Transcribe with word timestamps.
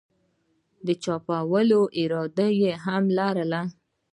چاپ 1.03 1.25
کولو 1.49 1.81
اراده 2.01 2.47
ئې 2.59 2.71
هم 2.83 3.03
لرله 3.17 3.61